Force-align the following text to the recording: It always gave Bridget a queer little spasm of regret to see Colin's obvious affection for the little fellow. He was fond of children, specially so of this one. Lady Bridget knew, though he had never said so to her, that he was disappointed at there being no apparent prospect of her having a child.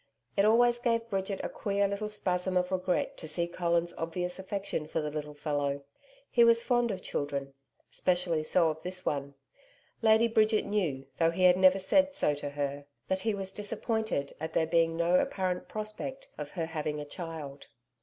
It 0.35 0.45
always 0.45 0.79
gave 0.79 1.07
Bridget 1.11 1.41
a 1.43 1.47
queer 1.49 1.87
little 1.87 2.09
spasm 2.09 2.57
of 2.57 2.71
regret 2.71 3.17
to 3.17 3.27
see 3.27 3.45
Colin's 3.47 3.93
obvious 3.99 4.39
affection 4.39 4.87
for 4.87 4.99
the 4.99 5.11
little 5.11 5.35
fellow. 5.35 5.83
He 6.31 6.43
was 6.43 6.63
fond 6.63 6.89
of 6.89 7.03
children, 7.03 7.53
specially 7.91 8.41
so 8.41 8.71
of 8.71 8.81
this 8.81 9.05
one. 9.05 9.35
Lady 10.01 10.27
Bridget 10.27 10.65
knew, 10.65 11.05
though 11.17 11.29
he 11.29 11.43
had 11.43 11.55
never 11.55 11.77
said 11.77 12.15
so 12.15 12.33
to 12.33 12.49
her, 12.49 12.85
that 13.09 13.19
he 13.19 13.35
was 13.35 13.51
disappointed 13.51 14.33
at 14.39 14.53
there 14.53 14.65
being 14.65 14.97
no 14.97 15.19
apparent 15.19 15.67
prospect 15.67 16.27
of 16.35 16.49
her 16.49 16.65
having 16.65 16.99
a 16.99 17.05
child. 17.05 17.67